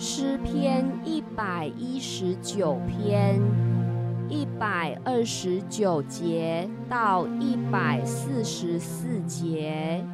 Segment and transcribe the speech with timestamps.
[0.00, 3.40] 诗篇一百一十九篇
[4.28, 10.04] 一百二十九节到一百四十四节。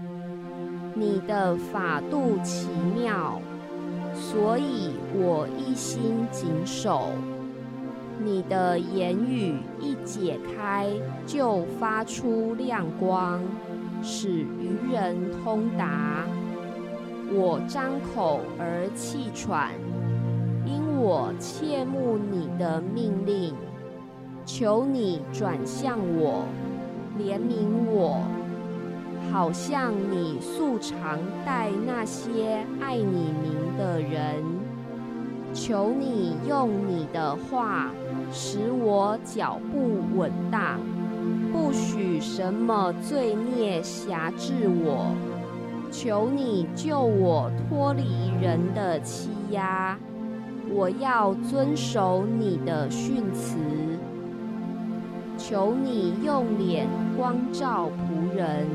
[0.95, 2.67] 你的法度奇
[2.97, 3.39] 妙，
[4.15, 7.11] 所以我一心谨守。
[8.25, 10.89] 你的言语一解开，
[11.27, 13.43] 就发出亮光，
[14.03, 16.25] 使愚人通达。
[17.33, 19.71] 我张口而气喘，
[20.67, 23.55] 因我切慕你的命令。
[24.47, 26.45] 求你转向我，
[27.19, 28.21] 怜悯我，
[29.33, 34.45] 好像你素常待那些爱你名的人。
[35.55, 37.91] 求你用你的话
[38.31, 40.79] 使我脚步稳当，
[41.53, 45.15] 不许什么罪孽辖制我。
[45.97, 48.03] 求你救我脱离
[48.43, 49.97] 人的欺压，
[50.69, 53.57] 我要遵守你的训词。
[55.39, 58.67] 求你用脸光照仆人，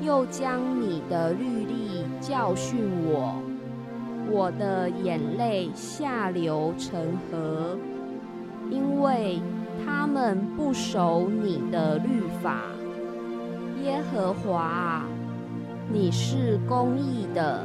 [0.00, 3.34] 又将你的律例教训我。
[4.30, 7.76] 我的眼泪下流成河，
[8.70, 9.42] 因为
[9.84, 12.60] 他们不守你的律法。
[13.82, 15.02] 耶和华！
[15.90, 17.64] 你是公义的，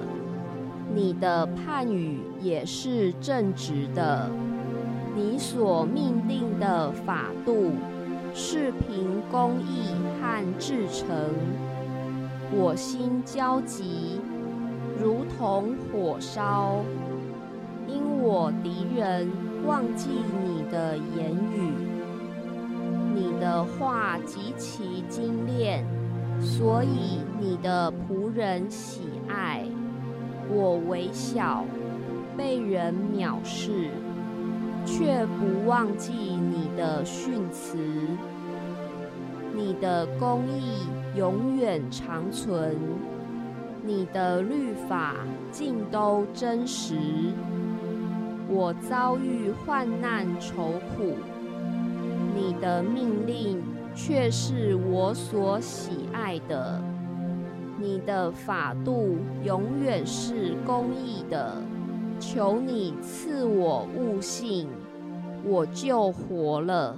[0.94, 4.30] 你的判语也是正直的。
[5.16, 7.72] 你所命定的法度
[8.34, 11.08] 是凭公义和至诚。
[12.52, 14.20] 我心焦急，
[15.02, 16.84] 如同火烧，
[17.88, 19.30] 因我敌人
[19.66, 20.10] 忘记
[20.44, 21.72] 你的言语。
[23.16, 25.47] 你的话极其精。
[26.48, 29.66] 所以你的仆人喜爱
[30.50, 31.66] 我微小，
[32.38, 33.90] 被人藐视，
[34.86, 37.78] 却不忘记你的训词。
[39.54, 40.88] 你的公义
[41.18, 42.78] 永远长存，
[43.84, 45.16] 你的律法
[45.52, 46.96] 尽都真实。
[48.50, 51.18] 我遭遇患难愁苦，
[52.34, 53.62] 你的命令。
[53.98, 56.80] 却是我所喜爱的，
[57.80, 61.56] 你的法度永远是公义的。
[62.20, 64.70] 求你赐我悟性，
[65.44, 66.96] 我就活了。